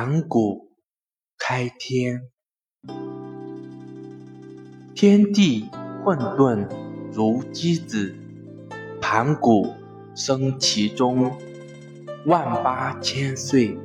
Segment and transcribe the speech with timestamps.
[0.00, 0.70] 盘古
[1.36, 2.22] 开天，
[4.94, 5.68] 天地
[6.04, 6.68] 混沌
[7.12, 8.14] 如鸡子，
[9.00, 9.66] 盘古
[10.14, 11.32] 生其中，
[12.26, 13.76] 万八千岁。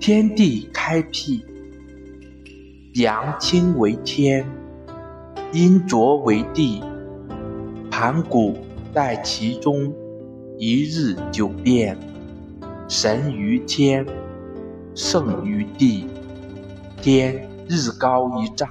[0.00, 1.44] 天地开辟，
[2.94, 4.46] 阳清为天，
[5.52, 6.82] 阴浊为地，
[7.90, 8.56] 盘古
[8.94, 9.94] 在其中，
[10.56, 11.94] 一日九变，
[12.88, 14.06] 神于天。
[14.94, 16.06] 胜于地，
[17.02, 18.68] 天日高一丈，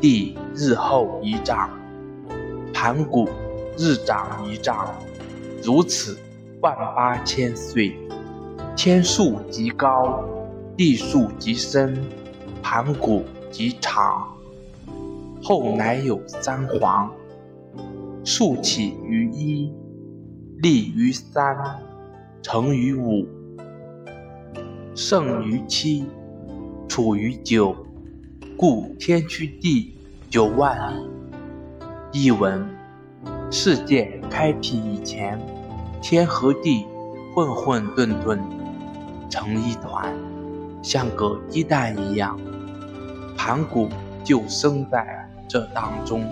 [0.00, 1.68] 地日厚一丈，
[2.72, 3.28] 盘古
[3.76, 4.94] 日长一丈，
[5.62, 6.16] 如此
[6.60, 7.96] 万八千岁。
[8.76, 10.24] 天数极高，
[10.76, 12.00] 地数极深，
[12.62, 14.28] 盘古极长。
[15.42, 17.12] 后乃有三皇，
[18.24, 19.72] 数起于一，
[20.58, 21.56] 立于三，
[22.42, 23.26] 成于五。
[24.94, 26.04] 胜于七，
[26.86, 27.74] 处于九，
[28.58, 29.94] 故天区地
[30.28, 31.08] 九万里。
[32.12, 32.68] 译文：
[33.50, 35.40] 世界开辟以前，
[36.02, 36.84] 天和地
[37.34, 38.38] 混混沌沌
[39.30, 40.14] 成一团，
[40.82, 42.38] 像个鸡蛋一样。
[43.34, 43.88] 盘古
[44.22, 46.22] 就生在这当中。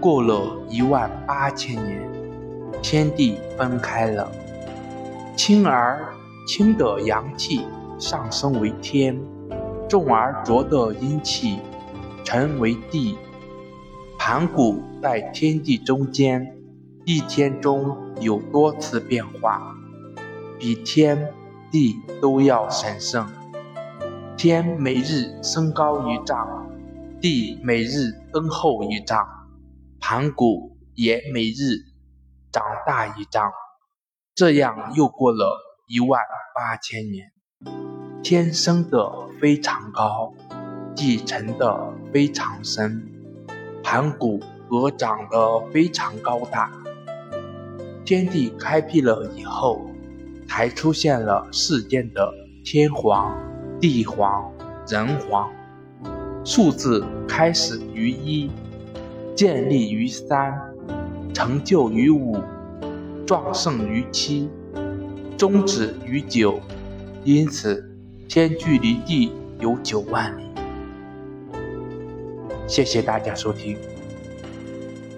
[0.00, 2.02] 过了一万八千年，
[2.82, 4.28] 天地分开了，
[5.36, 6.12] 轻而
[6.48, 7.64] 轻的阳气。
[7.98, 9.20] 上升为天，
[9.88, 11.58] 重而浊的阴气
[12.24, 13.16] 沉为地。
[14.18, 16.56] 盘古在天地中间，
[17.04, 19.76] 一天中有多次变化，
[20.58, 21.32] 比天
[21.70, 23.28] 地都要神圣。
[24.36, 26.68] 天每日升高一丈，
[27.20, 29.26] 地每日增厚一丈，
[30.00, 31.84] 盘古也每日
[32.50, 33.52] 长大一丈。
[34.34, 36.20] 这样又过了一万
[36.54, 37.33] 八千年。
[38.22, 40.32] 天生的非常高，
[40.96, 43.06] 地沉的非常深，
[43.82, 46.70] 盘古则长得非常高大。
[48.04, 49.86] 天地开辟了以后，
[50.48, 52.32] 才出现了世间的
[52.64, 53.36] 天皇、
[53.80, 54.52] 地皇、
[54.86, 55.50] 人皇。
[56.44, 58.50] 数字开始于一，
[59.34, 60.60] 建立于三，
[61.32, 62.38] 成就于五，
[63.26, 64.50] 壮盛于七，
[65.38, 66.60] 终止于九。
[67.24, 67.94] 因此。
[68.28, 70.44] 天距离地有九万里。
[72.66, 73.76] 谢谢大家收听。